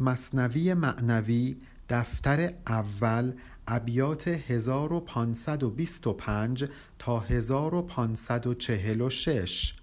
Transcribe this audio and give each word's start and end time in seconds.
مصنوی 0.00 0.74
معنوی 0.74 1.56
دفتر 1.88 2.52
اول 2.66 3.32
ابیات 3.68 4.28
1525 4.28 6.68
تا 6.98 7.20
1546 7.20 9.74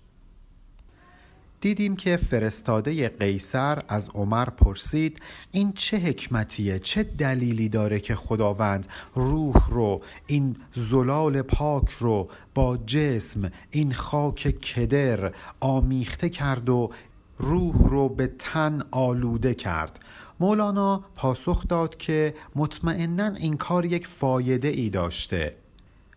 دیدیم 1.61 1.95
که 1.95 2.17
فرستاده 2.17 3.09
قیصر 3.09 3.83
از 3.87 4.09
عمر 4.09 4.45
پرسید 4.45 5.21
این 5.51 5.73
چه 5.73 5.97
حکمتیه؟ 5.97 6.79
چه 6.79 7.03
دلیلی 7.03 7.69
داره 7.69 7.99
که 7.99 8.15
خداوند 8.15 8.87
روح 9.15 9.69
رو 9.69 10.01
این 10.27 10.55
زلال 10.75 11.41
پاک 11.41 11.89
رو 11.89 12.29
با 12.53 12.77
جسم 12.77 13.51
این 13.71 13.93
خاک 13.93 14.49
کدر 14.49 15.33
آمیخته 15.59 16.29
کرد 16.29 16.69
و 16.69 16.91
روح 17.37 17.89
رو 17.89 18.09
به 18.09 18.27
تن 18.39 18.81
آلوده 18.91 19.53
کرد. 19.53 19.99
مولانا 20.39 21.03
پاسخ 21.15 21.67
داد 21.67 21.97
که 21.97 22.33
مطمئنا 22.55 23.27
این 23.27 23.57
کار 23.57 23.85
یک 23.85 24.07
فایده 24.07 24.67
ای 24.67 24.89
داشته. 24.89 25.55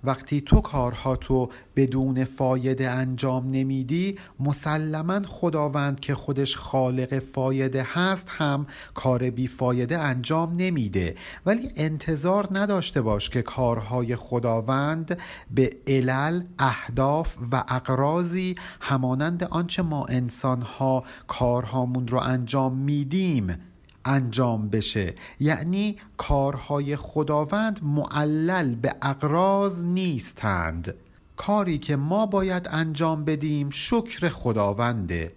وقتی 0.04 0.40
تو 0.40 0.60
کارها 0.60 1.16
تو 1.16 1.48
بدون 1.76 2.24
فایده 2.24 2.90
انجام 2.90 3.46
نمیدی 3.46 4.18
مسلما 4.40 5.20
خداوند 5.26 6.00
که 6.00 6.14
خودش 6.14 6.56
خالق 6.56 7.18
فایده 7.18 7.86
هست 7.92 8.28
هم 8.28 8.66
کار 8.94 9.30
بی 9.30 9.46
فایده 9.46 9.98
انجام 9.98 10.54
نمیده. 10.56 11.16
ولی 11.46 11.70
انتظار 11.76 12.48
نداشته 12.52 13.00
باش 13.00 13.30
که 13.30 13.42
کارهای 13.42 14.16
خداوند 14.16 15.18
به 15.50 15.76
علل 15.86 16.42
اهداف 16.58 17.36
و 17.52 17.64
اقرازی 17.68 18.56
همانند 18.80 19.44
آنچه 19.44 19.82
ما 19.82 20.06
انسانها 20.06 21.04
کارهامون 21.26 22.08
رو 22.08 22.18
انجام 22.18 22.76
میدیم 22.76 23.69
انجام 24.04 24.68
بشه. 24.68 25.14
یعنی 25.40 25.96
کارهای 26.16 26.96
خداوند 26.96 27.80
معلل 27.82 28.74
به 28.74 28.94
اقراض 29.02 29.82
نیستند. 29.82 30.94
کاری 31.36 31.78
که 31.78 31.96
ما 31.96 32.26
باید 32.26 32.68
انجام 32.70 33.24
بدیم 33.24 33.70
شکر 33.70 34.28
خداونده. 34.28 35.32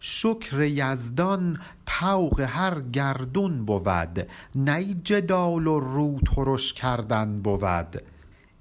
شکر 0.00 0.60
یزدان 0.60 1.58
توق 1.86 2.40
هر 2.40 2.80
گردون 2.80 3.64
بود. 3.64 4.26
نی 4.54 5.00
جدال 5.04 5.66
و 5.66 5.80
رو 5.80 6.18
ترش 6.20 6.72
کردن 6.72 7.42
بود. 7.42 8.02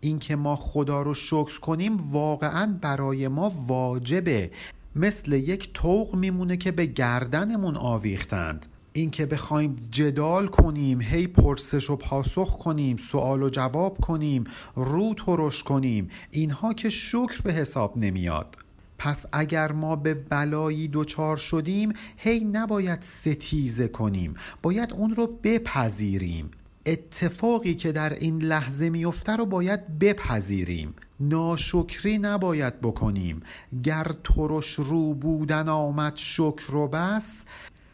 اینکه 0.02 0.36
ما 0.36 0.56
خدا 0.56 1.02
رو 1.02 1.14
شکر 1.14 1.60
کنیم 1.60 1.98
واقعا 2.12 2.78
برای 2.82 3.28
ما 3.28 3.52
واجبه. 3.68 4.52
مثل 4.96 5.34
یک 5.34 5.74
توق 5.74 6.16
میمونه 6.16 6.58
که 6.58 6.72
به 6.72 6.86
گردنمون 6.86 7.76
آویختند. 7.76 8.66
اینکه 8.94 9.26
بخوایم 9.26 9.76
جدال 9.92 10.48
کنیم 10.48 11.02
هی 11.02 11.28
پرسش 11.28 11.90
و 11.90 11.96
پاسخ 11.96 12.58
کنیم 12.58 12.98
سوال 12.98 13.44
و 13.44 13.50
جواب 13.50 13.98
کنیم 13.98 14.44
رو 14.76 15.14
ترش 15.14 15.64
کنیم 15.64 16.10
اینها 16.32 16.74
که 16.74 16.90
شکر 16.90 17.42
به 17.44 17.54
حساب 17.54 17.98
نمیاد. 17.98 18.56
پس 18.98 19.26
اگر 19.32 19.72
ما 19.72 19.96
به 19.96 20.14
بلایی 20.14 20.90
دچار 20.94 21.38
شدیم 21.38 21.94
هی 22.18 22.40
نباید 22.40 23.02
ستیزه 23.02 23.88
کنیم 23.88 24.34
باید 24.62 24.94
اون 24.94 25.16
رو 25.16 25.28
بپذیریم. 25.44 26.52
اتفاقی 26.86 27.76
که 27.76 27.92
در 27.92 28.14
این 28.14 28.42
لحظه 28.42 28.90
میفته 28.90 29.36
رو 29.36 29.46
باید 29.46 30.00
بپذیریم. 30.00 30.94
ناشکری 31.20 32.18
نباید 32.18 32.82
بکنیم. 32.82 33.42
گر 33.84 34.12
ترش 34.24 34.74
رو 34.74 35.14
بودن 35.14 35.70
آمد 35.70 36.16
شکر 36.16 36.76
و 36.76 36.88
بس 36.88 37.46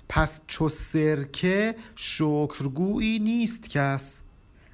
پس 0.09 0.41
چو 0.47 0.69
سرکه 0.69 1.75
شکرگویی 1.95 3.19
نیست 3.19 3.69
کس. 3.69 4.21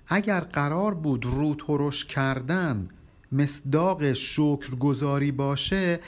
اگر 0.07 0.39
قرار 0.39 0.93
بود 0.93 1.25
رو 1.25 1.55
ترش 1.55 2.05
کردن 2.05 2.89
مصداق 3.31 4.13
شکرگزاری 4.13 5.31
باشه 5.31 5.99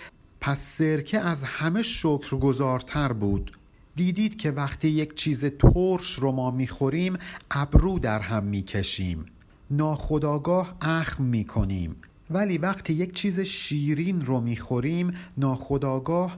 پس 0.41 0.59
سرکه 0.59 1.19
از 1.19 1.43
همه 1.43 1.81
شکرگزارتر 1.81 3.13
بود. 3.13 3.57
دیدید 3.95 4.37
که 4.37 4.51
وقتی 4.51 4.87
یک 4.87 5.15
چیز 5.15 5.45
ترش 5.45 6.13
رو 6.13 6.31
ما 6.31 6.51
می‌خوریم 6.51 7.17
ابرو 7.51 7.99
در 7.99 8.19
هم 8.19 8.43
می‌کشیم. 8.43 9.25
ناخداگاه 9.71 10.75
اخم 10.81 11.23
می‌کنیم. 11.23 11.95
ولی 12.29 12.57
وقتی 12.57 12.93
یک 12.93 13.13
چیز 13.13 13.39
شیرین 13.39 14.25
رو 14.25 14.41
می‌خوریم 14.41 15.13
ناخداگاه 15.37 16.37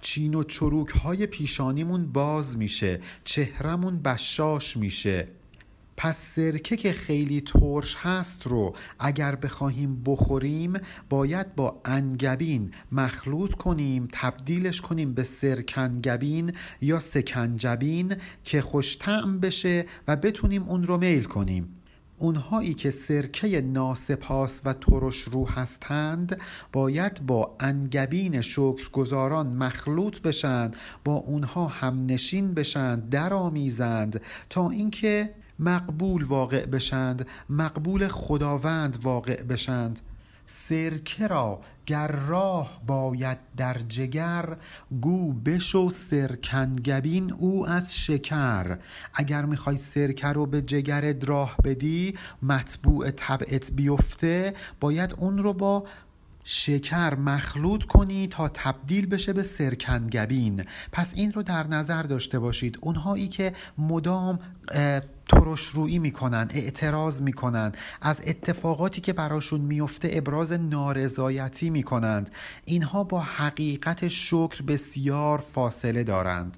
چین 0.00 0.34
و 0.34 0.42
چروک 0.42 0.88
های 0.88 1.26
پیشانیمون 1.26 2.12
باز 2.12 2.58
میشه 2.58 3.00
چهرمون 3.24 3.98
بشاش 3.98 4.76
میشه. 4.76 5.28
پس 5.98 6.18
سرکه 6.34 6.76
که 6.76 6.92
خیلی 6.92 7.40
ترش 7.40 7.96
هست 7.96 8.46
رو 8.46 8.76
اگر 8.98 9.34
بخواهیم 9.36 10.02
بخوریم 10.06 10.72
باید 11.08 11.54
با 11.54 11.80
انگبین 11.84 12.70
مخلوط 12.92 13.54
کنیم 13.54 14.08
تبدیلش 14.12 14.80
کنیم 14.80 15.14
به 15.14 15.24
سرکنگبین 15.24 16.52
یا 16.82 16.98
سکنجبین 16.98 18.16
که 18.44 18.60
خوشتعم 18.60 19.40
بشه 19.40 19.86
و 20.08 20.16
بتونیم 20.16 20.62
اون 20.62 20.84
رو 20.84 20.98
میل 20.98 21.24
کنیم. 21.24 21.77
اونهایی 22.18 22.74
که 22.74 22.90
سرکه 22.90 23.60
ناسپاس 23.60 24.60
و 24.64 24.72
ترش 24.72 25.20
رو 25.20 25.48
هستند 25.48 26.40
باید 26.72 27.26
با 27.26 27.56
انگبین 27.60 28.40
شکرگزاران 28.40 29.46
مخلوط 29.46 30.20
بشند 30.20 30.76
با 31.04 31.14
اونها 31.14 31.66
همنشین 31.66 32.54
بشند 32.54 33.10
درآمیزند 33.10 34.20
تا 34.50 34.70
اینکه 34.70 35.34
مقبول 35.58 36.24
واقع 36.24 36.66
بشند 36.66 37.26
مقبول 37.48 38.08
خداوند 38.08 38.98
واقع 39.02 39.42
بشند. 39.42 40.00
سرکه 40.50 41.26
را 41.26 41.60
گر 41.86 42.06
راه 42.06 42.82
باید 42.86 43.38
در 43.56 43.78
جگر 43.78 44.56
گو 45.00 45.32
بشو 45.32 45.90
سرکنگبین 45.90 47.32
او 47.32 47.68
از 47.68 47.96
شکر. 47.96 48.78
اگر 49.14 49.44
می‌خوای 49.44 49.78
سرکه 49.78 50.28
رو 50.28 50.46
به 50.46 50.62
جگرت 50.62 51.28
راه 51.28 51.56
بدی 51.64 52.14
مطبوع 52.42 53.10
طبعت 53.10 53.72
بیفته 53.72 54.54
باید 54.80 55.14
اون 55.18 55.38
رو 55.38 55.52
با 55.52 55.86
شکر 56.44 57.14
مخلوط 57.14 57.84
کنی 57.84 58.26
تا 58.28 58.48
تبدیل 58.48 59.06
بشه 59.06 59.32
به 59.32 59.42
سرکنگبین. 59.42 60.64
پس 60.92 61.14
این 61.16 61.32
رو 61.32 61.42
در 61.42 61.66
نظر 61.66 62.02
داشته 62.02 62.38
باشید. 62.38 62.78
اونهایی 62.80 63.28
که 63.28 63.52
مدام 63.78 64.38
ترش 65.28 65.66
رویی 65.66 65.98
می‌کنن 65.98 66.48
اعتراض 66.54 67.22
می‌کنن. 67.22 67.72
از 68.02 68.20
اتفاقاتی 68.26 69.00
که 69.00 69.12
براشون 69.12 69.60
میفته 69.60 70.10
ابراز 70.12 70.52
نارضایتی 70.52 71.70
می‌کنند. 71.70 72.30
اینها 72.64 73.04
با 73.04 73.20
حقیقت 73.20 74.08
شکر 74.08 74.62
بسیار 74.62 75.44
فاصله 75.54 76.04
دارند. 76.04 76.56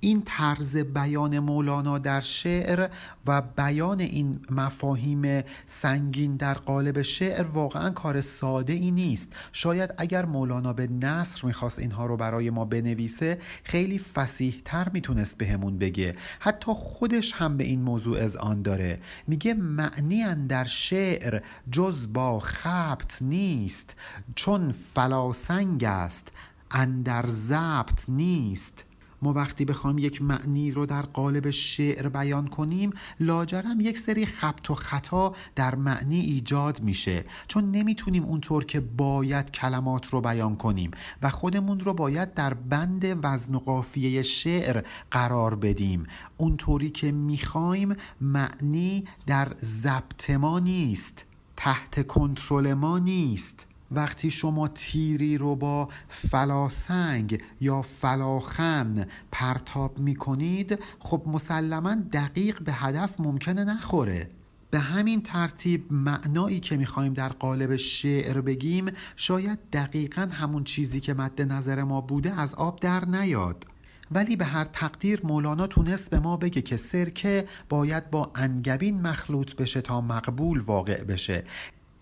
این 0.00 0.22
طرز 0.26 0.76
بیان 0.76 1.38
مولانا 1.38 1.98
در 1.98 2.20
شعر 2.20 2.88
و 3.26 3.42
بیان 3.42 4.00
این 4.00 4.40
مفاهیم 4.50 5.44
سنگین 5.66 6.36
در 6.36 6.54
قالب 6.54 7.02
شعر 7.02 7.42
واقعا 7.46 7.90
کار 7.90 8.20
ساده 8.20 8.72
ای 8.72 8.90
نیست. 8.90 9.32
شاید 9.52 9.94
اگر 9.98 10.24
مولانا 10.24 10.72
به 10.72 10.86
نصر 10.86 11.40
می‌خواست 11.46 11.78
اینها 11.78 12.06
رو 12.06 12.16
برای 12.16 12.50
ما 12.50 12.64
بنویسه 12.64 13.38
خیلی 13.64 13.98
فسیح 13.98 14.62
تر 14.64 14.88
می‌تونست 14.88 15.38
بهمون 15.38 15.78
بگه. 15.78 16.16
حتی 16.40 16.72
خودش 16.74 17.32
هم 17.32 17.56
به 17.56 17.64
این 17.64 17.82
موضوع 17.82 18.18
از 18.18 18.36
آن 18.36 18.62
داره. 18.62 19.00
میگه 19.26 19.54
معنی 19.54 20.24
در 20.48 20.64
شعر 20.64 21.42
جز 21.70 22.12
با 22.12 22.40
خبت 22.40 23.18
نیست 23.20 23.94
چون 24.34 24.74
فلاسنگ 24.94 25.84
است 25.84 26.32
اندر 26.70 27.26
ضبط 27.26 28.04
نیست. 28.08 28.84
ما 29.22 29.32
وقتی 29.32 29.64
بخوایم 29.64 29.98
یک 29.98 30.22
معنی 30.22 30.72
رو 30.72 30.86
در 30.86 31.02
قالب 31.02 31.50
شعر 31.50 32.08
بیان 32.08 32.46
کنیم 32.46 32.90
لاجرم 33.20 33.80
یک 33.80 33.98
سری 33.98 34.26
خبت 34.26 34.70
و 34.70 34.74
خطا 34.74 35.34
در 35.54 35.74
معنی 35.74 36.20
ایجاد 36.20 36.80
میشه. 36.82 37.24
چون 37.48 37.70
نمی‌تونیم 37.70 38.24
اونطور 38.24 38.64
که 38.64 38.80
باید 38.80 39.50
کلمات 39.50 40.06
رو 40.06 40.20
بیان 40.20 40.56
کنیم 40.56 40.90
و 41.22 41.30
خودمون 41.30 41.80
رو 41.80 41.94
باید 41.94 42.34
در 42.34 42.54
بند 42.54 43.18
وزن 43.24 43.54
و 43.54 43.58
قافیه 43.58 44.22
شعر 44.22 44.82
قرار 45.10 45.54
بدیم. 45.54 46.06
اونطوری 46.36 46.90
که 46.90 47.12
می‌خوایم 47.12 47.96
معنی 48.20 49.04
در 49.26 49.56
ضبط 49.64 50.30
ما 50.30 50.58
نیست 50.58 51.24
تحت 51.56 52.06
کنترل 52.06 52.74
ما 52.74 52.98
نیست. 52.98 53.67
وقتی 53.90 54.30
شما 54.30 54.68
تیری 54.68 55.38
رو 55.38 55.56
با 55.56 55.88
فلاسنگ 56.08 57.42
یا 57.60 57.82
فلاخن 57.82 59.06
پرتاب 59.32 59.98
می 59.98 60.14
کنید 60.14 60.78
خب 60.98 61.22
مسلما 61.26 61.94
دقیق 62.12 62.62
به 62.62 62.72
هدف 62.72 63.20
ممکنه 63.20 63.64
نخوره. 63.64 64.30
به 64.70 64.78
همین 64.78 65.22
ترتیب 65.22 65.92
معنایی 65.92 66.60
که 66.60 66.76
می‌خوایم 66.76 67.12
در 67.12 67.28
قالب 67.28 67.76
شعر 67.76 68.40
بگیم 68.40 68.90
شاید 69.16 69.58
دقیقا 69.72 70.28
همون 70.32 70.64
چیزی 70.64 71.00
که 71.00 71.14
مد 71.14 71.42
نظر 71.42 71.84
ما 71.84 72.00
بوده 72.00 72.40
از 72.40 72.54
آب 72.54 72.80
در 72.80 73.04
نیاد. 73.04 73.66
ولی 74.10 74.36
به 74.36 74.44
هر 74.44 74.64
تقدیر 74.64 75.20
مولانا 75.26 75.66
تونست 75.66 76.10
به 76.10 76.18
ما 76.18 76.36
بگه 76.36 76.62
که 76.62 76.76
سرکه 76.76 77.46
باید 77.68 78.10
با 78.10 78.30
انگبین 78.34 79.00
مخلوط 79.00 79.54
بشه 79.54 79.80
تا 79.80 80.00
مقبول 80.00 80.60
واقع 80.60 81.04
بشه. 81.04 81.44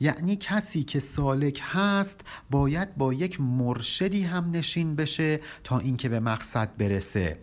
یعنی 0.00 0.37
کسی 0.37 0.84
که 0.84 1.00
سالک 1.00 1.62
هست 1.64 2.20
باید 2.50 2.96
با 2.96 3.12
یک 3.12 3.40
مرشدی 3.40 4.22
هم 4.22 4.50
نشین 4.50 4.96
بشه 4.96 5.40
تا 5.64 5.78
اینکه 5.78 6.08
به 6.08 6.20
مقصد 6.20 6.76
برسه. 6.78 7.38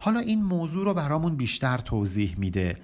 حالا 0.00 0.20
این 0.20 0.42
موضوع 0.42 0.84
رو 0.84 0.94
برامون 0.94 1.36
بیشتر 1.36 1.78
توضیح 1.78 2.34
میده. 2.38 2.76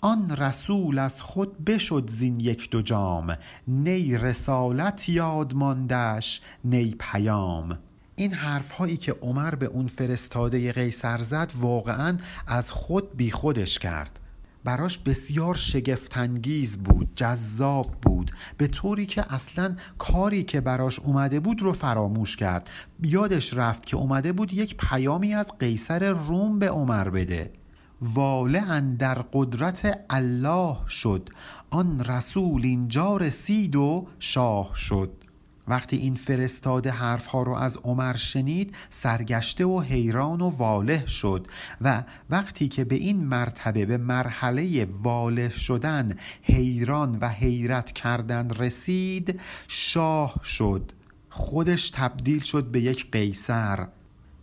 آن 0.00 0.36
رسول 0.36 0.98
از 0.98 1.20
خود 1.20 1.64
بشد 1.64 2.10
زین 2.10 2.40
یک 2.40 2.70
دو 2.70 2.82
جام. 2.82 3.38
نی 3.68 4.18
رسالت 4.18 5.08
یاد 5.08 5.54
ماندش 5.54 6.40
نی 6.64 6.94
پیام. 6.98 7.78
این 8.16 8.34
حرف 8.34 8.70
هایی 8.70 8.96
که 8.96 9.12
عمر 9.12 9.54
به 9.54 9.66
اون 9.66 9.86
فرستاده 9.86 10.72
قیصر 10.72 11.18
زد 11.18 11.52
واقعا 11.60 12.18
از 12.46 12.70
خود 12.70 13.16
بی 13.16 13.30
خودش 13.30 13.78
کرد. 13.78 14.18
براش 14.64 14.98
بسیار 14.98 15.54
شگفتانگیز 15.54 16.78
بود 16.78 17.08
جذاب 17.16 17.86
بود. 18.02 18.30
به 18.56 18.66
طوری 18.66 19.06
که 19.06 19.34
اصلا 19.34 19.76
کاری 19.98 20.42
که 20.42 20.60
براش 20.60 20.98
اومده 20.98 21.40
بود 21.40 21.62
رو 21.62 21.72
فراموش 21.72 22.36
کرد. 22.36 22.70
یادش 23.02 23.54
رفت 23.54 23.86
که 23.86 23.96
اومده 23.96 24.32
بود 24.32 24.52
یک 24.52 24.76
پیامی 24.76 25.34
از 25.34 25.52
قیصر 25.58 26.12
روم 26.12 26.58
به 26.58 26.70
عمر 26.70 27.10
بده. 27.10 27.52
واله 28.00 28.80
در 28.80 29.14
قدرت 29.32 30.04
الله 30.10 30.76
شد. 30.88 31.28
آن 31.70 32.04
رسول 32.04 32.64
اینجا 32.64 33.16
رسید 33.16 33.76
و 33.76 34.06
شاه 34.18 34.70
شد. 34.74 35.21
وقتی 35.68 35.96
این 35.96 36.14
فرستاده 36.14 36.90
حرفها 36.90 37.42
رو 37.42 37.52
از 37.52 37.76
عمر 37.76 38.16
شنید 38.16 38.74
سرگشته 38.90 39.64
و 39.64 39.80
حیران 39.80 40.40
و 40.40 40.48
واله 40.48 41.06
شد 41.06 41.46
و 41.80 42.02
وقتی 42.30 42.68
که 42.68 42.84
به 42.84 42.94
این 42.94 43.24
مرتبه 43.24 43.86
به 43.86 43.96
مرحله 43.96 44.84
واله 44.84 45.48
شدن 45.48 46.18
حیران 46.42 47.18
و 47.20 47.28
حیرت 47.28 47.92
کردن 47.92 48.50
رسید 48.50 49.40
شاه 49.68 50.34
شد. 50.44 50.92
خودش 51.28 51.90
تبدیل 51.90 52.40
شد 52.40 52.64
به 52.64 52.80
یک 52.80 53.10
قیصر. 53.10 53.86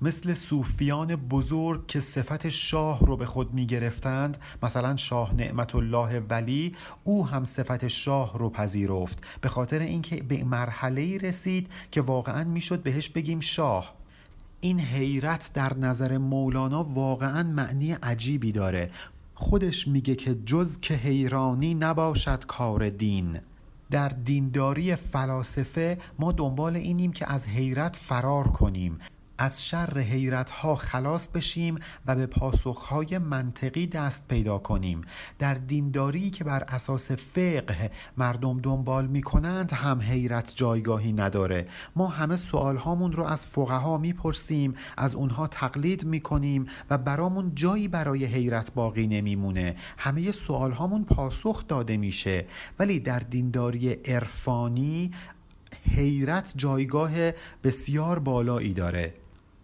مثل 0.01 0.33
صوفیان 0.33 1.15
بزرگ 1.15 1.87
که 1.87 1.99
صفت 1.99 2.49
شاه 2.49 3.05
رو 3.05 3.17
به 3.17 3.25
خود 3.25 3.53
می 3.53 3.65
گرفتند 3.65 4.37
مثلا 4.63 4.95
شاه 4.95 5.33
نعمت 5.33 5.75
الله 5.75 6.19
ولی 6.19 6.75
او 7.03 7.27
هم 7.27 7.45
صفت 7.45 7.87
شاه 7.87 8.37
رو 8.37 8.49
پذیرفت. 8.49 9.23
به 9.41 9.49
خاطر 9.49 9.79
اینکه 9.79 10.23
به 10.23 10.43
مرحله 10.43 11.17
رسید 11.17 11.67
که 11.91 12.01
واقعا 12.01 12.43
می‌شد 12.43 12.83
بهش 12.83 13.09
بگیم 13.09 13.39
شاه. 13.39 13.93
این 14.61 14.79
حیرت 14.79 15.51
در 15.53 15.73
نظر 15.73 16.17
مولانا 16.17 16.83
واقعا 16.83 17.43
معنی 17.43 17.91
عجیبی 17.91 18.51
داره. 18.51 18.91
خودش 19.35 19.87
میگه 19.87 20.15
که 20.15 20.35
جز 20.35 20.79
که 20.79 20.93
حیرانی 20.93 21.73
نباشد 21.73 22.45
کار 22.45 22.89
دین. 22.89 23.39
در 23.91 24.09
دینداری 24.09 24.95
فلاسفه 24.95 25.97
ما 26.19 26.31
دنبال 26.31 26.75
اینیم 26.75 27.11
که 27.11 27.31
از 27.31 27.47
حیرت 27.47 27.95
فرار 27.95 28.47
کنیم. 28.47 28.99
از 29.41 29.65
شر 29.65 29.99
حیرت 29.99 30.51
ها 30.51 30.75
خلاص 30.75 31.27
بشیم 31.27 31.79
و 32.05 32.15
به 32.15 32.25
پاسخ 32.25 32.81
های 32.81 33.17
منطقی 33.17 33.87
دست 33.87 34.27
پیدا 34.27 34.57
کنیم. 34.57 35.01
در 35.39 35.53
دینداری 35.53 36.29
که 36.29 36.43
بر 36.43 36.63
اساس 36.63 37.11
فقه 37.11 37.91
مردم 38.17 38.59
دنبال 38.59 39.07
می 39.07 39.21
کنند 39.21 39.71
هم 39.71 40.01
حیرت 40.01 40.53
جایگاهی 40.55 41.13
نداره. 41.13 41.67
ما 41.95 42.07
همه 42.07 42.35
سوال 42.35 42.77
هامون 42.77 43.11
رو 43.11 43.23
از 43.23 43.47
فقها 43.47 43.97
می‌پرسیم 43.97 44.73
از 44.97 45.15
اونها 45.15 45.47
تقلید 45.47 46.05
می 46.05 46.19
کنیم 46.19 46.65
و 46.89 46.97
برامون 46.97 47.51
جایی 47.55 47.87
برای 47.87 48.25
حیرت 48.25 48.73
باقی 48.73 49.07
نمیمونه. 49.07 49.75
همه 49.97 50.31
سوال 50.31 50.71
هامون 50.71 51.05
پاسخ 51.05 51.67
داده 51.67 51.97
میشه. 51.97 52.45
ولی 52.79 52.99
در 52.99 53.19
دینداری 53.19 53.93
عرفانی 53.93 55.11
حیرت 55.91 56.53
جایگاه 56.55 57.11
بسیار 57.63 58.19
بالایی 58.19 58.73
داره. 58.73 59.18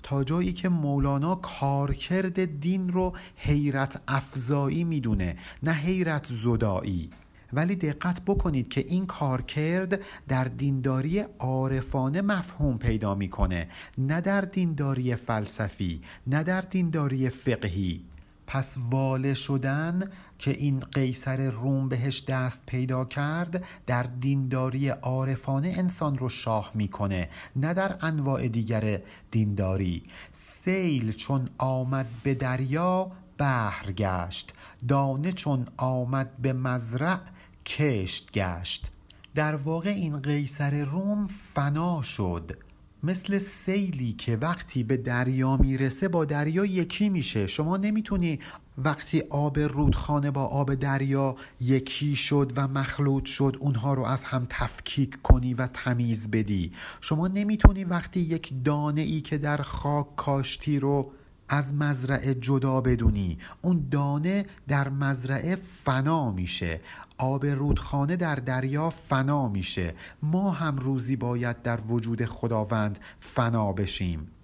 تا 0.06 0.24
جایی 0.24 0.54
که 0.54 0.70
مولانا 0.70 1.36
کارکرد 1.36 2.60
دین 2.60 2.90
رو 2.90 3.14
حیرت 3.36 4.02
افزایی 4.08 4.84
می‌دونه 4.84 5.38
نه 5.64 5.72
حیرت 5.72 6.28
زدایی. 6.32 7.10
ولی 7.54 7.76
دقت 7.76 8.22
بکنید 8.22 8.70
که 8.70 8.86
این 8.88 9.06
کارکرد 9.06 10.00
در 10.28 10.44
دینداری 10.44 11.20
عارفانه 11.40 12.22
مفهوم 12.22 12.78
پیدا 12.78 13.16
می‌کنه 13.16 13.68
نه 13.98 14.22
در 14.22 14.42
دینداری 14.42 15.16
فلسفی 15.16 16.02
نه 16.28 16.44
در 16.44 16.62
دینداری 16.62 17.30
فقهی. 17.30 18.02
پس 18.48 18.76
واله 18.78 19.34
شدن 19.34 20.10
که 20.40 20.52
این 20.52 20.80
قیصر 20.80 21.50
روم 21.50 21.90
بهش 21.90 22.24
دست 22.24 22.62
پیدا 22.66 23.06
کرد 23.06 23.64
در 23.88 24.04
دینداری 24.04 24.90
عارفانه 24.90 25.74
انسان 25.78 26.18
رو 26.18 26.30
شاه 26.30 26.72
می‌کنه 26.74 27.30
نه 27.56 27.74
در 27.74 27.96
انواع 28.02 28.48
دیگر 28.48 29.02
دینداری. 29.32 30.04
سیل 30.32 31.12
چون 31.12 31.50
آمد 31.58 32.08
به 32.24 32.34
دریا 32.34 33.12
بحر 33.38 33.92
گشت. 33.92 34.54
دانه 34.88 35.32
چون 35.32 35.68
آمد 35.78 36.38
به 36.38 36.54
مزرع 36.54 37.20
کشت 37.66 38.32
گشت. 38.32 38.92
در 39.36 39.56
واقع 39.56 39.90
این 39.90 40.20
قیصر 40.20 40.86
روم 40.86 41.28
فنا 41.54 42.02
شد. 42.02 42.58
مثل 43.06 43.38
سیلی 43.38 44.14
که 44.14 44.36
وقتی 44.36 44.84
به 44.84 44.98
دریا 44.98 45.58
می‌رسه 45.58 46.08
با 46.08 46.26
دریا 46.26 46.66
یکی 46.66 47.10
میشه. 47.10 47.48
شما 47.48 47.78
نمی‌تونی 47.78 48.40
وقتی 48.78 49.24
آب 49.30 49.60
رودخانه 49.60 50.32
با 50.32 50.44
آب 50.44 50.74
دریا 50.74 51.36
یکی 51.62 52.16
شد 52.16 52.52
و 52.56 52.68
مخلوط 52.68 53.26
شد 53.26 53.58
اونها 53.60 53.94
رو 53.94 54.04
از 54.04 54.24
هم 54.24 54.48
تفکیک 54.50 55.22
کنی 55.22 55.54
و 55.54 55.68
تمیز 55.68 56.32
بدی. 56.32 56.72
شما 57.02 57.28
نمی‌تونی 57.28 57.84
وقتی 57.84 58.20
یک 58.20 58.54
دانه 58.64 59.02
ای 59.02 59.22
که 59.22 59.38
در 59.38 59.58
خاک 59.62 60.16
کاشتی 60.16 60.80
رو 60.80 61.12
از 61.50 61.74
مزرعه 61.74 62.36
جدا 62.36 62.82
بدونی. 62.82 63.38
اون 63.62 63.88
دانه 63.92 64.46
در 64.68 64.90
مزرعه 64.90 65.56
فنا 65.56 66.32
میشه. 66.32 66.82
آب 67.18 67.46
رودخانه 67.46 68.16
در 68.16 68.36
دریا 68.36 68.90
فنا 68.90 69.48
میشه. 69.48 69.94
ما 70.24 70.52
هم 70.52 70.78
روزی 70.78 71.16
باید 71.16 71.62
در 71.62 71.80
وجود 71.82 72.26
خداوند 72.26 73.00
فنا 73.20 73.74
بشیم. 73.74 74.35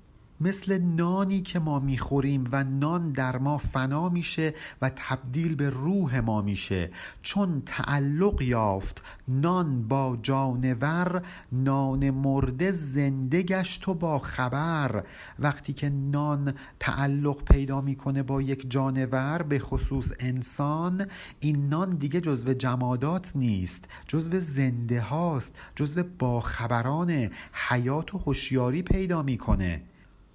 مثل 0.41 0.77
نانی 0.77 1.41
که 1.41 1.59
ما 1.59 1.79
می‌خوریم 1.79 2.49
و 2.51 2.63
نان 2.63 3.11
در 3.11 3.38
ما 3.38 3.57
فنا 3.57 4.09
میشه 4.09 4.53
و 4.81 4.91
تبدیل 4.95 5.55
به 5.55 5.69
روح 5.69 6.19
ما 6.19 6.42
میشه. 6.42 6.92
چون 7.21 7.63
تعلق 7.66 8.42
یافت 8.42 9.04
نان 9.27 9.87
با 9.87 10.18
جانور 10.21 11.21
نان 11.51 12.09
مرده 12.09 12.71
زنده 12.71 13.42
گشت 13.42 13.87
و 13.87 13.94
با 13.94 14.19
خبر. 14.19 15.04
وقتی 15.39 15.73
که 15.73 15.89
نان 15.89 16.54
تعلق 16.80 17.44
پیدا 17.44 17.81
می‌کنه 17.81 18.23
با 18.23 18.42
یک 18.42 18.71
جانور 18.71 19.42
به 19.42 19.59
خصوص 19.59 20.11
انسان 20.19 21.06
این 21.39 21.69
نان 21.69 21.95
دیگه 21.95 22.21
جزو 22.21 22.54
جمادات 22.54 23.31
نیست 23.35 23.85
جزو 24.07 24.39
زنده 24.39 25.01
هاست 25.01 25.56
جزو 25.75 26.04
باخبران 26.19 27.30
حیات 27.69 28.16
و 28.16 28.18
هوشیاری 28.18 28.81
پیدا 28.81 29.23
می‌کنه. 29.23 29.81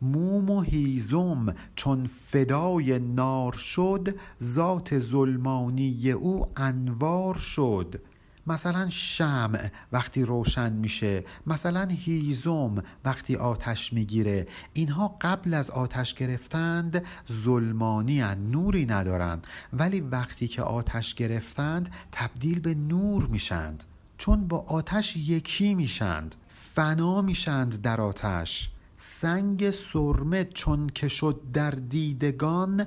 موم 0.02 0.50
و 0.50 0.60
هیزم 0.60 1.54
چون 1.76 2.06
فدای 2.24 2.98
نار 2.98 3.52
شد 3.52 4.14
ذات 4.42 4.98
ظلمانی 4.98 6.10
او 6.10 6.46
انوار 6.56 7.34
شد. 7.34 8.00
مثلا 8.46 8.88
شمع 8.90 9.70
وقتی 9.92 10.22
روشن 10.22 10.72
میشه 10.72 11.24
مثلا 11.46 11.86
هیزم 11.90 12.82
وقتی 13.04 13.36
آتش 13.36 13.92
می‌گیره. 13.92 14.46
اینها 14.72 15.16
قبل 15.20 15.54
از 15.54 15.70
آتش 15.70 16.14
گرفتند 16.14 17.04
ظلمانی 17.32 18.20
هن. 18.20 18.50
نوری 18.50 18.86
ندارند. 18.86 19.46
ولی 19.72 20.00
وقتی 20.00 20.48
که 20.48 20.62
آتش 20.62 21.14
گرفتند 21.14 21.88
تبدیل 22.12 22.60
به 22.60 22.74
نور 22.74 23.26
میشند. 23.26 23.84
چون 24.18 24.48
با 24.48 24.58
آتش 24.58 25.16
یکی 25.16 25.74
میشند 25.74 26.34
فنا 26.48 27.22
میشند 27.22 27.82
در 27.82 28.00
آتش. 28.00 28.70
سنگ 28.96 29.70
سرمه 29.70 30.44
چون 30.44 30.86
که 30.86 31.08
شد 31.08 31.40
در 31.52 31.70
دیدگان 31.70 32.86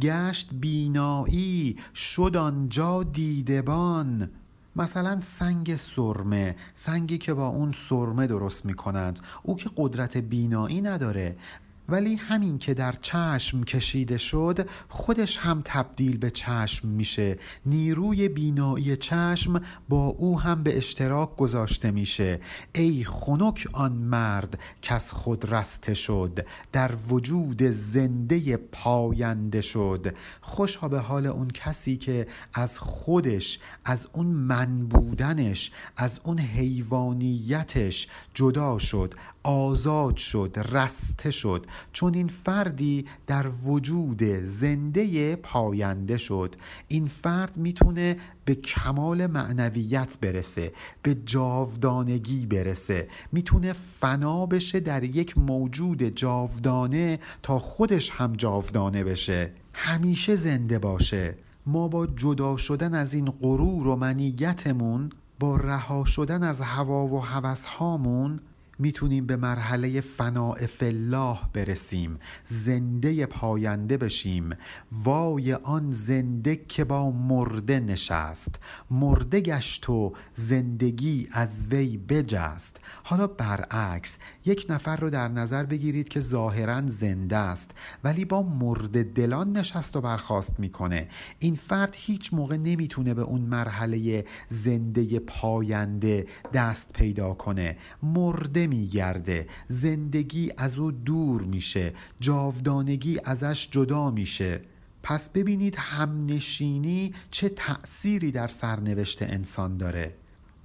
گشت 0.00 0.50
بینایی 0.52 1.76
شد 1.94 2.36
آنجا 2.36 3.02
دیدبان. 3.02 4.30
مثلا 4.76 5.20
سنگ 5.20 5.76
سرمه 5.76 6.56
سنگی 6.74 7.18
که 7.18 7.34
با 7.34 7.48
اون 7.48 7.72
سرمه 7.72 8.26
درست 8.26 8.66
می 8.66 8.74
کنند 8.74 9.20
او 9.42 9.56
که 9.56 9.70
قدرت 9.76 10.16
بینایی 10.16 10.80
نداره. 10.80 11.36
ولی 11.90 12.14
همین 12.14 12.58
که 12.58 12.74
در 12.74 12.92
چشم 12.92 13.64
کشیده 13.64 14.18
شد 14.18 14.68
خودش 14.88 15.36
هم 15.36 15.62
تبدیل 15.64 16.18
به 16.18 16.30
چشم 16.30 16.88
میشه. 16.88 17.38
نیروی 17.66 18.28
بینایی 18.28 18.96
چشم 18.96 19.62
با 19.88 20.06
او 20.06 20.40
هم 20.40 20.62
به 20.62 20.76
اشتراک 20.76 21.36
گذاشته 21.36 21.90
میشه. 21.90 22.40
ای 22.74 23.04
خنک 23.04 23.68
آن 23.72 23.92
مرد 23.92 24.58
که 24.82 24.94
از 24.94 25.12
خود 25.12 25.52
رسته 25.52 25.94
شد 25.94 26.46
در 26.72 26.94
وجود 27.08 27.62
زنده 27.62 28.56
پاینده 28.56 29.60
شد. 29.60 30.14
خوشا 30.40 30.88
به 30.88 30.98
حال 30.98 31.26
اون 31.26 31.48
کسی 31.48 31.96
که 31.96 32.26
از 32.54 32.78
خودش 32.78 33.58
از 33.84 34.08
اون 34.12 34.26
من 34.26 34.86
بودنش 34.86 35.70
از 35.96 36.20
اون 36.24 36.38
حیوانیتش 36.38 38.08
جدا 38.34 38.78
شد 38.78 39.14
آزاد 39.42 40.16
شد 40.16 40.56
رسته 40.72 41.30
شد. 41.30 41.66
چون 41.92 42.14
این 42.14 42.28
فردی 42.44 43.06
در 43.26 43.48
وجود 43.48 44.22
زنده 44.44 45.36
پاینده 45.36 46.16
شد. 46.16 46.56
این 46.88 47.06
فرد 47.22 47.56
می‌تونه 47.56 48.16
به 48.44 48.54
کمال 48.54 49.26
معنویت 49.26 50.18
برسه 50.20 50.72
به 51.02 51.14
جاودانگی 51.14 52.46
برسه. 52.46 53.08
می‌تونه 53.32 53.72
فنا 54.00 54.46
بشه 54.46 54.80
در 54.80 55.04
یک 55.04 55.38
موجود 55.38 56.02
جاودانه 56.02 57.18
تا 57.42 57.58
خودش 57.58 58.10
هم 58.10 58.32
جاودانه 58.32 59.04
بشه. 59.04 59.52
همیشه 59.74 60.36
زنده 60.36 60.78
باشه. 60.78 61.34
ما 61.66 61.88
با 61.88 62.06
جدا 62.06 62.56
شدن 62.56 62.94
از 62.94 63.14
این 63.14 63.30
غرور 63.30 63.86
و 63.86 63.96
منیتمون 63.96 65.10
با 65.38 65.56
رها 65.56 66.04
شدن 66.04 66.42
از 66.42 66.60
هوا 66.60 67.06
و 67.06 67.24
هوس 67.24 67.64
هامون 67.64 68.40
می‌تونیم 68.80 69.26
به 69.26 69.36
مرحله 69.36 70.00
فناع 70.00 70.66
فلاح 70.66 71.48
برسیم 71.52 72.18
زنده 72.44 73.26
پاینده 73.26 73.96
بشیم. 73.96 74.50
وای 75.04 75.54
آن 75.54 75.90
زنده 75.90 76.56
که 76.56 76.84
با 76.84 77.10
مرده 77.10 77.80
نشست. 77.80 78.54
مرده 78.90 79.40
گشت 79.40 79.90
و 79.90 80.12
زندگی 80.34 81.28
از 81.32 81.64
وی 81.70 81.96
بجست. 81.96 82.80
حالا 83.02 83.26
برعکس 83.26 84.18
یک 84.44 84.66
نفر 84.68 84.96
رو 84.96 85.10
در 85.10 85.28
نظر 85.28 85.64
بگیرید 85.64 86.08
که 86.08 86.20
ظاهرا 86.20 86.86
زنده 86.86 87.36
است 87.36 87.70
ولی 88.04 88.24
با 88.24 88.42
مرده 88.42 89.02
دلان 89.02 89.56
نشست 89.56 89.96
و 89.96 90.00
برخواست 90.00 90.60
می‌کنه. 90.60 91.08
این 91.38 91.54
فرد 91.54 91.94
هیچ 91.96 92.34
موقع 92.34 92.56
نمی‌تونه 92.56 93.14
به 93.14 93.22
اون 93.22 93.40
مرحله 93.40 94.24
زنده 94.48 95.18
پاینده 95.18 96.26
دست 96.52 96.92
پیدا 96.92 97.34
کنه. 97.34 97.76
مرده 98.02 98.66
میگرده 98.70 99.46
زندگی 99.68 100.50
از 100.56 100.78
او 100.78 100.92
دور 100.92 101.42
میشه. 101.42 101.92
جاودانگی 102.20 103.18
ازش 103.24 103.68
جدا 103.70 104.10
میشه. 104.10 104.60
پس 105.02 105.30
ببینید 105.30 105.76
همنشینی 105.78 107.14
چه 107.30 107.48
تأثیری 107.48 108.32
در 108.32 108.48
سرنوشت 108.48 109.22
انسان 109.22 109.76
داره. 109.76 110.14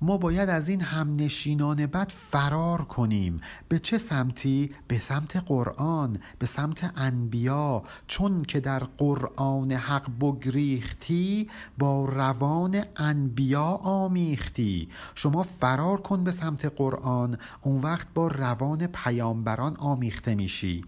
ما 0.06 0.18
باید 0.18 0.50
از 0.50 0.70
این 0.70 0.82
همنشینان 0.82 1.86
بد 1.86 2.12
فرار 2.12 2.82
کنیم. 2.82 3.42
به 3.70 3.80
چه 3.80 3.98
سمتی؟ 3.98 4.72
به 4.88 5.00
سمت 5.00 5.38
قرآن 5.38 6.20
به 6.40 6.46
سمت 6.46 6.92
انبیا. 6.96 7.84
چون 8.08 8.44
که 8.44 8.60
در 8.60 8.80
قرآن 8.80 9.72
حق 9.72 10.10
بگریختی 10.22 11.50
با 11.78 12.06
روان 12.06 12.84
انبیا 12.96 13.66
آمیختی. 13.84 14.90
شما 15.16 15.44
فرار 15.44 16.02
کن 16.02 16.24
به 16.24 16.32
سمت 16.32 16.66
قرآن. 16.66 17.38
اون 17.62 17.82
وقت 17.82 18.08
با 18.14 18.28
روان 18.28 18.88
پیامبران 18.88 19.76
آمیخته 19.76 20.36
میشی. 20.36 20.84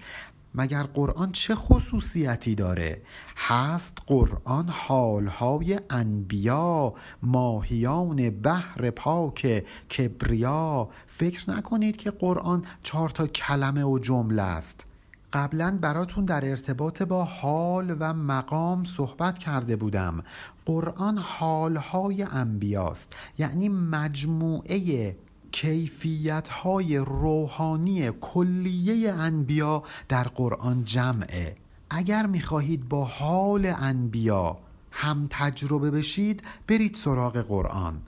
مگر 0.57 0.83
قرآن 0.83 1.31
چه 1.31 1.55
خصوصیتی 1.55 2.55
داره؟ 2.55 3.01
هست 3.37 3.97
قرآن 4.07 4.69
حالهای 4.69 5.79
انبیا 5.89 6.93
ماهیان 7.23 8.29
بحر 8.29 8.89
پاک 8.89 9.65
کبریا. 9.97 10.89
فکر 11.07 11.49
نکنید 11.49 11.97
که 11.97 12.11
قرآن 12.11 12.65
چهار 12.83 13.09
تا 13.09 13.27
کلمه 13.27 13.83
و 13.83 13.99
جمله 13.99 14.41
است. 14.41 14.85
قبلا 15.33 15.77
براتون 15.81 16.25
در 16.25 16.49
ارتباط 16.49 17.01
با 17.01 17.23
حال 17.23 17.95
و 17.99 18.13
مقام 18.13 18.83
صحبت 18.83 19.39
کرده 19.39 19.75
بودم. 19.75 20.23
قرآن 20.65 21.17
حالهای 21.17 22.23
انبیاست 22.23 23.13
یعنی 23.37 23.69
مجموعه 23.69 25.15
کیفیت 25.61 26.49
های 26.49 26.97
روحانی 26.97 28.11
کلیه 28.11 29.11
انبیا 29.13 29.83
در 30.07 30.23
قرآن 30.23 30.85
جمعه. 30.85 31.55
اگر 31.89 32.25
می‌خواهید 32.25 32.89
با 32.89 33.05
حال 33.05 33.65
انبیا 33.65 34.57
هم 34.91 35.27
تجربه 35.29 35.91
بشید 35.91 36.43
برید 36.67 36.95
سراغ 36.95 37.37
قرآن. 37.37 38.01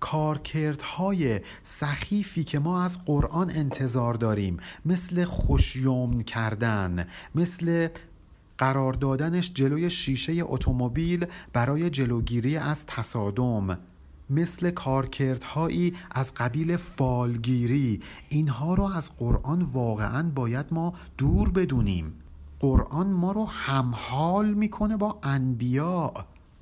کارکردهای 0.00 1.40
سخیفی 1.64 2.44
که 2.44 2.58
ما 2.58 2.84
از 2.84 3.04
قرآن 3.04 3.50
انتظار 3.50 4.14
داریم 4.14 4.56
مثل 4.86 5.24
خوشیومن 5.24 6.22
کردن 6.22 7.06
مثل 7.34 7.88
قرار 8.58 8.92
دادنش 8.92 9.52
جلوی 9.54 9.90
شیشه 9.90 10.32
اتومبیل 10.40 11.26
برای 11.52 11.90
جلوگیری 11.90 12.56
از 12.56 12.86
تصادم. 12.86 13.78
مثل 14.30 14.70
کارکردهایی 14.70 15.94
از 16.10 16.34
قبیل 16.34 16.76
فالگیری. 16.76 18.00
اینها 18.28 18.74
رو 18.74 18.84
از 18.84 19.10
قرآن 19.16 19.62
واقعا 19.62 20.30
باید 20.30 20.66
ما 20.70 20.94
دور 21.18 21.50
بدونیم. 21.50 22.12
قرآن 22.60 23.06
ما 23.06 23.32
رو 23.32 23.44
همحال 23.44 24.54
می‌کنه 24.54 24.96
با 24.96 25.18
انبیا. 25.22 26.12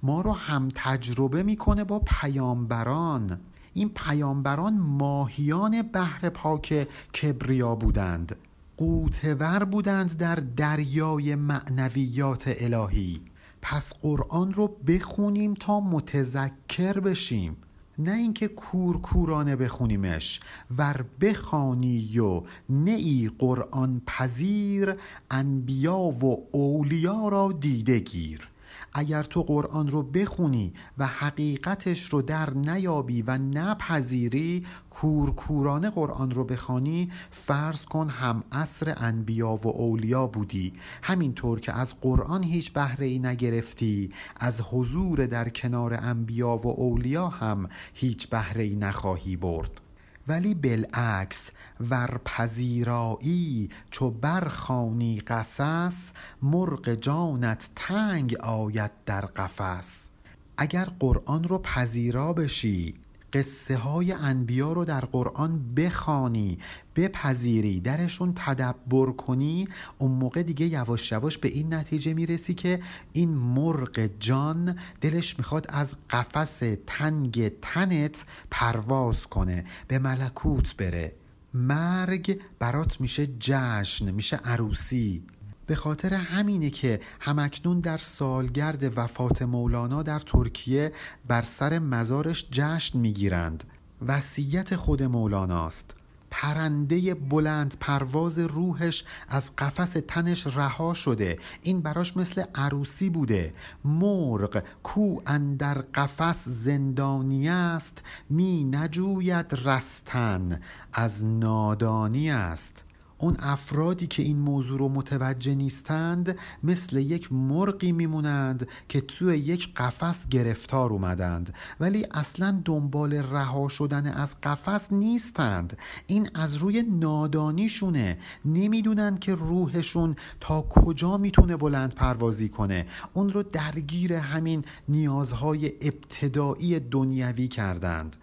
ما 0.02 0.20
رو 0.20 0.32
هم 0.32 0.68
تجربه 0.74 1.42
می‌کنه 1.42 1.84
با 1.84 1.98
پیامبران. 1.98 3.40
این 3.74 3.88
پیامبران 3.88 4.78
ماهیان 4.78 5.82
بحر 5.82 6.28
پاک 6.28 6.88
کبریا 7.22 7.74
بودند. 7.74 8.36
قوتور 8.76 9.64
بودند 9.64 10.16
در 10.16 10.34
دریای 10.34 11.34
معنویات 11.34 12.44
الهی. 12.46 13.20
پس 13.62 13.92
قرآن 14.02 14.52
رو 14.52 14.68
بخونیم 14.86 15.54
تا 15.54 15.80
متذکر 15.80 17.00
بشیم. 17.00 17.56
نه 17.98 18.12
اینکه 18.12 18.48
کورکورانه 18.48 19.56
بخونیمش. 19.56 20.40
ور 20.78 21.04
بخوانی 21.20 22.18
و 22.18 22.42
نه 22.68 22.90
ای 22.90 23.30
قرآن 23.38 24.02
پذیر 24.06 24.94
انبیا 25.30 25.98
و 25.98 26.48
اولیا 26.52 27.28
را 27.28 27.52
دیده 27.60 27.98
گیر. 27.98 28.48
اگر 28.92 29.22
تو 29.22 29.42
قرآن 29.42 29.88
رو 29.88 30.02
بخونی 30.02 30.72
و 30.98 31.06
حقیقتش 31.06 32.04
رو 32.04 32.22
در 32.22 32.50
نیابی 32.50 33.22
و 33.22 33.38
نپذیری 33.38 34.66
کورکورانه 34.90 35.90
قرآن 35.90 36.30
رو 36.30 36.44
بخوانی 36.44 37.10
فرض 37.30 37.84
کن 37.84 38.08
هم 38.08 38.44
اصر 38.52 38.94
انبیا 38.96 39.54
و 39.54 39.68
اولیا 39.68 40.26
بودی. 40.26 40.72
همینطور 41.02 41.60
که 41.60 41.72
از 41.72 42.00
قرآن 42.00 42.42
هیچ 42.42 42.72
بهره 42.72 43.06
ای 43.06 43.18
نگرفتی 43.18 44.12
از 44.36 44.60
حضور 44.60 45.26
در 45.26 45.48
کنار 45.48 45.94
انبیا 45.94 46.56
و 46.56 46.66
اولیا 46.66 47.28
هم 47.28 47.68
هیچ 47.94 48.28
بهره 48.28 48.62
ای 48.62 48.76
نخواهی 48.76 49.36
برد. 49.36 49.87
ولی 50.28 50.54
بالعکس 50.54 51.50
ور 51.90 52.20
پذیرایی 52.24 53.70
چو 53.90 54.10
برخانی 54.10 55.20
قصص 55.20 56.10
مرغ 56.42 56.94
جانت 56.94 57.70
تنگ 57.76 58.36
آید 58.36 58.90
در 59.06 59.20
قفس. 59.20 60.08
اگر 60.56 60.84
قرآن 60.84 61.44
رو 61.44 61.58
پذیرا 61.58 62.32
بشی 62.32 62.94
قصه 63.32 63.76
های 63.76 64.12
انبیا 64.12 64.72
رو 64.72 64.84
در 64.84 65.00
قرآن 65.00 65.74
بخوانی 65.74 66.58
بپذیری 66.96 67.80
درشون 67.80 68.32
تدبر 68.36 69.10
کنی 69.12 69.68
اون 69.98 70.10
موقع 70.10 70.42
دیگه 70.42 70.66
یواش 70.66 71.12
یواش 71.12 71.38
به 71.38 71.48
این 71.48 71.74
نتیجه 71.74 72.14
می‌رسی 72.14 72.54
که 72.54 72.80
این 73.12 73.30
مرغ 73.30 74.10
جان 74.20 74.78
دلش 75.00 75.38
می‌خواد 75.38 75.66
از 75.68 75.90
قفس 76.10 76.62
تنگ 76.86 77.52
تنت 77.62 78.24
پرواز 78.50 79.26
کنه 79.26 79.64
به 79.88 79.98
ملکوت 79.98 80.76
بره. 80.76 81.12
مرگ 81.54 82.40
برات 82.58 83.00
میشه 83.00 83.26
جشن 83.26 84.10
میشه 84.10 84.36
عروسی. 84.36 85.22
به 85.68 85.74
خاطر 85.74 86.14
همینه 86.14 86.70
که 86.70 87.00
همکنون 87.20 87.80
در 87.80 87.98
سالگرد 87.98 88.98
وفات 88.98 89.42
مولانا 89.42 90.02
در 90.02 90.20
ترکیه 90.20 90.92
بر 91.28 91.42
سر 91.42 91.78
مزارش 91.78 92.46
جشن 92.50 92.98
می‌گیرند. 92.98 93.64
وصیت 94.06 94.76
خود 94.76 95.02
مولاناست. 95.02 95.94
پرنده 96.30 97.14
بلند 97.14 97.76
پرواز 97.80 98.38
روحش 98.38 99.04
از 99.28 99.56
قفس 99.58 99.96
تنش 100.08 100.46
رها 100.56 100.94
شده. 100.94 101.38
این 101.62 101.80
براش 101.80 102.16
مثل 102.16 102.44
عروسی 102.54 103.10
بوده. 103.10 103.54
مرغ 103.84 104.62
کو 104.82 105.20
اندر 105.26 105.78
قفس 105.78 106.48
زندانی 106.48 107.48
است 107.48 108.02
می 108.30 108.64
نجوید 108.64 109.46
رستن. 109.64 110.60
از 110.92 111.24
نادانی 111.24 112.30
است. 112.30 112.84
اون 113.18 113.36
افرادی 113.38 114.06
که 114.06 114.22
این 114.22 114.38
موضوع 114.38 114.78
رو 114.78 114.88
متوجه 114.88 115.54
نیستند 115.54 116.38
مثل 116.62 116.96
یک 116.96 117.32
مرغی 117.32 117.92
میمونند 117.92 118.68
که 118.88 119.00
توی 119.00 119.38
یک 119.38 119.74
قفس 119.74 120.28
گرفتار 120.28 120.90
اومدند. 120.90 121.54
ولی 121.80 122.06
اصلا 122.10 122.62
دنبال 122.64 123.14
رها 123.14 123.68
شدن 123.68 124.06
از 124.06 124.40
قفس 124.42 124.92
نیستند. 124.92 125.78
این 126.06 126.28
از 126.34 126.56
روی 126.56 126.82
نادانیشونه. 126.82 128.18
نمی‌دونن 128.44 129.18
که 129.18 129.34
روحشون 129.34 130.16
تا 130.40 130.62
کجا 130.62 131.16
می‌تونه 131.16 131.56
بلند 131.56 131.94
پروازی 131.94 132.48
کنه. 132.48 132.86
اون 133.14 133.32
رو 133.32 133.42
درگیر 133.42 134.12
همین 134.12 134.64
نیازهای 134.88 135.72
ابتدایی 135.80 136.80
دنیوی 136.80 137.48
کردند. 137.48 138.16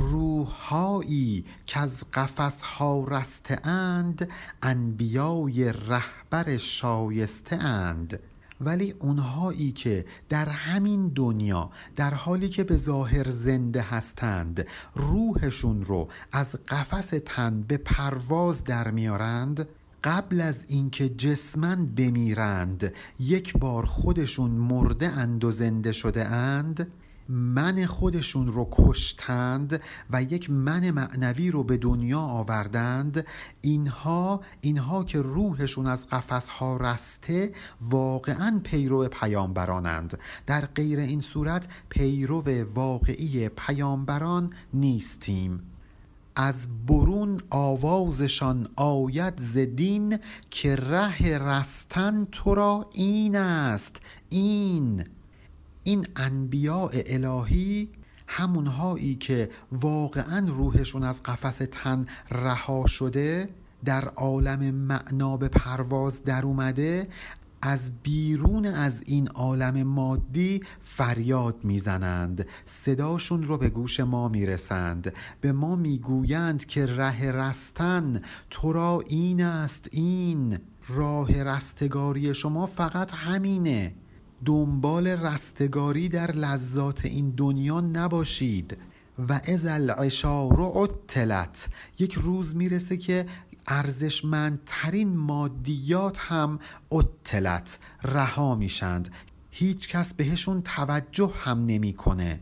روحهایی 0.00 1.44
که 1.66 1.80
از 1.80 2.04
قفس 2.12 2.62
ها 2.62 3.04
رسته 3.08 3.66
اند 3.66 4.28
انبیای 4.62 5.72
رهبر 5.72 6.56
شایسته 6.56 7.56
اند 7.56 8.20
ولی 8.60 8.90
اونهایی 8.90 9.72
که 9.72 10.04
در 10.28 10.48
همین 10.48 11.08
دنیا 11.08 11.70
در 11.96 12.14
حالی 12.14 12.48
که 12.48 12.64
به 12.64 12.76
ظاهر 12.76 13.30
زنده 13.30 13.82
هستند 13.82 14.66
روحشون 14.94 15.84
رو 15.84 16.08
از 16.32 16.56
قفس 16.68 17.12
تن 17.24 17.62
به 17.62 17.76
پرواز 17.76 18.64
در 18.64 18.90
میارند 18.90 19.68
قبل 20.04 20.40
از 20.40 20.64
اینکه 20.68 21.08
جسمن 21.08 21.86
بمیرند 21.86 22.92
یک 23.20 23.58
بار 23.58 23.86
خودشون 23.86 24.50
مرده 24.50 25.08
اند 25.08 25.44
و 25.44 25.50
زنده 25.50 25.92
شده 25.92 26.24
اند 26.24 26.90
من 27.30 27.86
خودشون 27.86 28.46
رو 28.46 28.68
کشتند 28.72 29.80
و 30.10 30.22
یک 30.22 30.50
من 30.50 30.90
معنوی 30.90 31.50
رو 31.50 31.64
به 31.64 31.76
دنیا 31.76 32.20
آوردند 32.20 33.26
اینها 33.60 34.40
اینها 34.60 35.04
که 35.04 35.20
روحشون 35.20 35.86
از 35.86 36.06
قفس 36.06 36.48
ها 36.48 36.76
رسته 36.76 37.52
واقعا 37.80 38.60
پیرو 38.64 39.08
پیامبرانند. 39.08 40.18
در 40.46 40.66
غیر 40.66 40.98
این 40.98 41.20
صورت 41.20 41.68
پیرو 41.88 42.44
واقعی 42.74 43.48
پیامبران 43.48 44.52
نیستیم. 44.74 45.62
از 46.36 46.86
برون 46.86 47.40
آوازشان 47.50 48.68
آید 48.76 49.38
زدین 49.38 50.18
که 50.50 50.76
ره 50.76 51.38
رستن 51.38 52.26
تو 52.32 52.54
را 52.54 52.90
این 52.92 53.36
است 53.36 53.96
این 54.28 55.04
این 55.84 56.06
انبیاء 56.16 56.90
الهی 56.92 57.88
همونهایی 58.26 59.14
که 59.14 59.50
واقعا 59.72 60.48
روحشون 60.48 61.02
از 61.02 61.22
قفس 61.22 61.60
تن 61.70 62.06
رها 62.30 62.86
شده 62.86 63.48
در 63.84 64.04
عالم 64.04 64.74
معنا 64.74 65.36
به 65.36 65.48
پرواز 65.48 66.24
در 66.24 66.44
اومده 66.44 67.08
از 67.62 67.90
بیرون 68.02 68.66
از 68.66 69.02
این 69.06 69.28
عالم 69.28 69.82
مادی 69.82 70.60
فریاد 70.82 71.64
می‌زنند. 71.64 72.46
صداشون 72.64 73.42
رو 73.42 73.58
به 73.58 73.68
گوش 73.68 74.00
ما 74.00 74.28
می‌رسند. 74.28 75.12
به 75.40 75.52
ما 75.52 75.76
می‌گویند 75.76 76.64
که 76.66 76.86
ره 76.86 77.32
رستن 77.32 78.22
تو 78.50 78.72
را 78.72 79.02
این 79.08 79.42
است 79.42 79.88
این 79.90 80.58
راه 80.88 81.42
رستگاری 81.42 82.34
شما 82.34 82.66
فقط 82.66 83.10
همینه. 83.14 83.94
دنبال 84.44 85.06
رستگاری 85.06 86.08
در 86.08 86.32
لذات 86.32 87.04
این 87.04 87.30
دنیا 87.30 87.80
نباشید. 87.80 88.78
و 89.28 89.40
از 89.44 89.66
العشار 89.66 90.60
عطلت 90.60 91.68
یک 91.98 92.14
روز 92.14 92.56
می‌رسه 92.56 92.96
که 92.96 93.26
ارزشمندترین 93.66 95.16
مادیات 95.16 96.18
هم 96.18 96.58
عطلت 96.92 97.78
رها 98.02 98.54
میشند. 98.54 99.08
هیچ 99.50 99.88
کس 99.88 100.14
بهشون 100.14 100.62
توجه 100.62 101.32
هم 101.44 101.66
نمی‌کنه. 101.66 102.40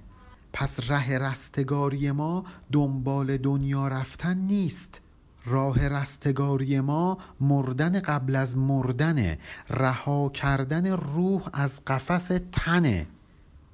پس 0.52 0.90
ره 0.90 1.18
رستگاری 1.18 2.10
ما 2.10 2.44
دنبال 2.72 3.36
دنیا 3.36 3.88
رفتن 3.88 4.38
نیست. 4.38 5.00
راه 5.48 5.88
رستگاری 5.88 6.80
ما 6.80 7.18
مردن 7.40 8.00
قبل 8.00 8.36
از 8.36 8.56
مردن 8.56 9.36
رها 9.70 10.28
کردن 10.28 10.86
روح 10.86 11.48
از 11.52 11.80
قفس 11.86 12.30
تنه. 12.52 13.06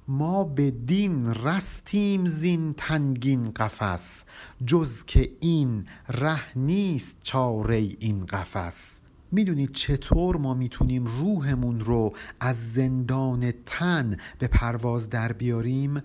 ما 0.07 0.43
به 0.43 0.71
دین 0.71 1.33
رستیم 1.33 2.27
زین 2.27 2.73
تنگین 2.77 3.51
قفس. 3.51 4.23
جز 4.65 5.03
که 5.03 5.31
این 5.39 5.85
ره 6.09 6.57
نیست 6.57 7.17
چاره 7.23 7.75
این 7.75 8.25
قفس. 8.25 8.99
می‌دونید 9.31 9.71
چطور 9.71 10.37
ما 10.37 10.53
می‌تونیم 10.53 11.05
روحمون 11.05 11.79
رو 11.79 12.13
از 12.39 12.73
زندان 12.73 13.53
تن 13.65 14.17
به 14.39 14.47
پرواز 14.47 15.09
در 15.09 15.31
بیاریم؟ 15.31 16.01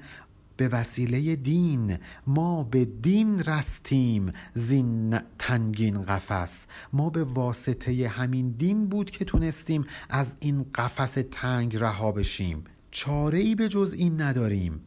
به 0.60 0.68
وسیله 0.68 1.36
دین 1.36 1.98
ما 2.26 2.62
به 2.62 2.84
دین 2.84 3.40
رستیم 3.40 4.32
زین 4.54 5.18
تنگین 5.38 6.02
قفس. 6.02 6.66
ما 6.92 7.10
به 7.10 7.24
واسطه 7.24 8.08
همین 8.08 8.50
دین 8.50 8.86
بود 8.86 9.10
که 9.10 9.24
تونستیم 9.24 9.84
از 10.08 10.36
این 10.40 10.66
قفس 10.74 11.18
تنگ 11.30 11.76
رها 11.76 12.12
بشیم. 12.12 12.64
چاره 12.90 13.38
ای 13.38 13.54
به 13.54 13.68
جز 13.68 13.94
این 13.98 14.20
نداریم. 14.20 14.80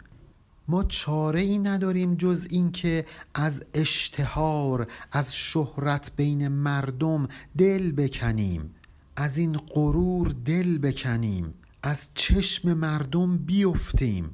ما 0.67 0.83
چاره 0.83 1.41
ای 1.41 1.59
نداریم 1.59 2.15
جز 2.15 2.47
اینکه 2.49 3.05
از 3.33 3.61
اشتهار 3.73 4.87
از 5.11 5.35
شهرت 5.35 6.11
بین 6.15 6.47
مردم 6.47 7.27
دل 7.57 7.91
بکنیم. 7.91 8.75
از 9.15 9.37
این 9.37 9.57
غرور 9.57 10.35
دل 10.45 10.77
بکنیم. 10.77 11.53
از 11.83 12.07
چشم 12.13 12.73
مردم 12.73 13.37
بیفتیم. 13.37 14.29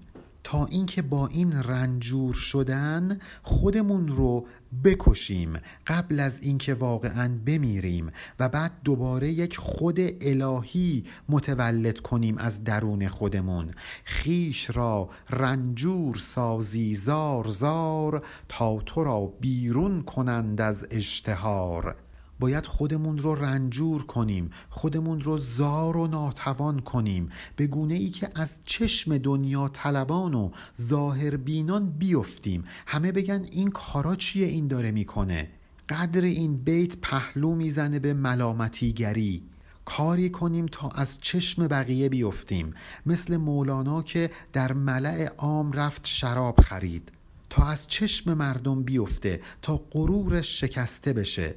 تا 0.51 0.65
اینکه 0.65 1.01
با 1.01 1.27
این 1.27 1.53
رنجور 1.53 2.33
شدن 2.33 3.19
خودمون 3.43 4.07
رو 4.07 4.45
بکشیم 4.83 5.59
قبل 5.87 6.19
از 6.19 6.39
اینکه 6.41 6.73
واقعا 6.73 7.39
بمیریم 7.45 8.11
و 8.39 8.49
بعد 8.49 8.71
دوباره 8.83 9.29
یک 9.29 9.57
خود 9.57 9.99
الهی 10.21 11.05
متولد 11.29 11.99
کنیم 11.99 12.37
از 12.37 12.63
درون 12.63 13.07
خودمون. 13.07 13.71
خیش 14.03 14.75
را 14.75 15.09
رنجور 15.29 16.15
سازی 16.15 16.95
زار 16.95 17.47
زار 17.47 18.25
تا 18.49 18.79
تو 18.85 19.03
را 19.03 19.25
بیرون 19.25 20.01
کنند 20.01 20.61
از 20.61 20.87
اشتهار. 20.91 21.95
باید 22.39 22.65
خودمون 22.65 23.17
رو 23.17 23.35
رنجور 23.35 24.05
کنیم 24.05 24.49
خودمون 24.69 25.21
رو 25.21 25.37
زار 25.37 25.97
و 25.97 26.07
ناتوان 26.07 26.79
کنیم. 26.79 27.29
به 27.55 27.67
گونه 27.67 27.93
ای 27.93 28.09
که 28.09 28.29
از 28.35 28.55
چشم 28.65 29.17
دنیا 29.17 29.67
طلبان 29.67 30.33
و 30.33 30.51
ظاهر 30.81 31.37
بینان 31.37 31.89
بیفتیم. 31.89 32.63
همه 32.87 33.11
بگن 33.11 33.45
این 33.51 33.69
کارا 33.71 34.15
چیه؟ 34.15 34.47
این 34.47 34.67
داره 34.67 34.91
می‌کنه. 34.91 35.49
قدر 35.89 36.21
این 36.21 36.57
بیت 36.57 36.97
پهلو 36.97 37.55
می‌زنه 37.55 37.99
به 37.99 38.13
ملامتیگری. 38.13 39.43
کاری 39.85 40.29
کنیم 40.29 40.65
تا 40.65 40.87
از 40.87 41.17
چشم 41.17 41.67
بقیه 41.67 42.09
بیفتیم. 42.09 42.73
مثل 43.05 43.37
مولانا 43.37 44.01
که 44.01 44.29
در 44.53 44.73
ملع 44.73 45.27
عام 45.37 45.71
رفت 45.71 46.05
شراب 46.05 46.59
خرید. 46.59 47.11
تا 47.49 47.63
از 47.63 47.87
چشم 47.87 48.33
مردم 48.33 48.83
بیفته 48.83 49.41
تا 49.61 49.77
غرورش 49.91 50.59
شکسته 50.59 51.13
بشه. 51.13 51.55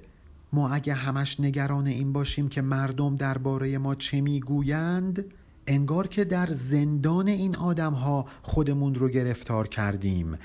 ما 0.53 0.69
اگه 0.69 0.95
همش 0.95 1.41
نگران 1.41 1.87
این 1.87 2.13
باشیم 2.13 2.49
که 2.49 2.63
مردم 2.63 3.17
درباره 3.17 3.79
ما 3.79 3.95
چه 3.95 4.21
می‌گویند 4.21 5.25
انگار 5.67 6.07
که 6.07 6.25
در 6.25 6.47
زندان 6.47 7.29
این 7.29 7.57
آدم 7.57 7.93
ها 7.93 8.27
خودمون 8.43 8.95
رو 8.95 9.09
گرفتار 9.09 9.69
کردیم. 9.69 10.39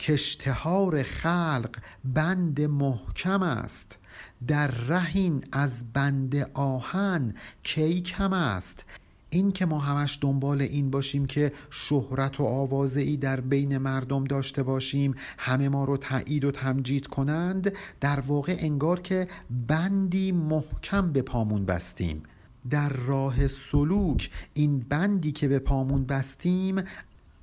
کشتهار 0.00 1.02
خلق 1.02 1.70
بند 2.04 2.60
محکم 2.60 3.42
است. 3.42 3.98
در 4.46 4.66
رهین 4.66 5.44
از 5.52 5.92
بند 5.92 6.36
آهن 6.54 7.34
کی 7.62 8.00
کم 8.00 8.32
است؟ 8.32 8.84
این 9.30 9.52
که 9.52 9.66
ما 9.66 9.78
همش 9.78 10.18
دنبال 10.20 10.62
این 10.62 10.90
باشیم 10.90 11.26
که 11.26 11.52
شهرت 11.70 12.40
و 12.40 12.44
آوازه 12.44 13.00
ای 13.00 13.16
در 13.16 13.40
بین 13.40 13.78
مردم 13.78 14.24
داشته 14.24 14.62
باشیم 14.62 15.14
همه 15.38 15.68
ما 15.68 15.84
رو 15.84 15.96
تایید 15.96 16.44
و 16.44 16.50
تمجید 16.50 17.06
کنند 17.06 17.72
در 18.00 18.20
واقع 18.20 18.56
انگار 18.58 19.00
که 19.00 19.28
بندی 19.66 20.32
محکم 20.32 21.12
به 21.12 21.22
پامون 21.22 21.64
بستیم. 21.64 22.22
در 22.70 22.88
راه 22.88 23.48
سلوک 23.48 24.30
این 24.54 24.78
بندی 24.78 25.32
که 25.32 25.48
به 25.48 25.58
پامون 25.58 26.04
بستیم 26.04 26.82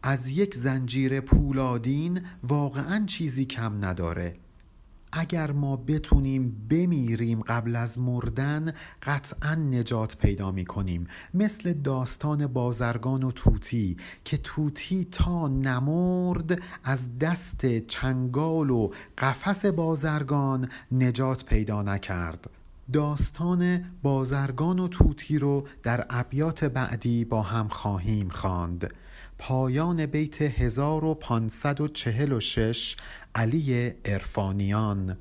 از 0.04 0.30
یک 0.30 0.56
زنجیر 0.56 1.22
پولادین 1.22 2.22
واقعا 2.44 3.06
چیزی 3.06 3.46
کم 3.46 3.86
نداره. 3.86 4.36
اگر 5.12 5.52
ما 5.52 5.76
بتونیم 5.76 6.68
بمیریم 6.70 7.42
قبل 7.42 7.76
از 7.76 8.00
مردن 8.00 8.74
قطعا 9.04 9.56
نجات 9.56 10.18
پیدا 10.18 10.52
می 10.52 10.66
کنیم 10.66 11.08
مثل 11.34 11.74
داستان 11.74 12.48
بازرگان 12.48 13.24
و 13.24 13.32
توتی 13.32 13.98
که 14.26 14.38
توتی 14.38 15.08
تا 15.12 15.48
نمرد 15.48 16.62
از 16.84 17.20
دست 17.20 17.78
چنگال 17.78 18.70
و 18.70 18.90
قفس 19.18 19.66
بازرگان 19.66 20.70
نجات 20.92 21.46
پیدا 21.46 21.82
نکرد 21.82 22.50
داستان 22.94 23.86
بازرگان 24.04 24.80
و 24.80 24.88
توتی 24.88 25.40
رو 25.40 25.68
در 25.84 26.06
ابیات 26.10 26.64
بعدی 26.64 27.26
با 27.26 27.42
هم 27.42 27.68
خواهیم 27.68 28.30
خواند. 28.30 28.94
پایان 29.40 30.06
بیت 30.06 30.42
1546 30.42 32.96
علی 33.38 33.94
ارفانیان 34.06 35.18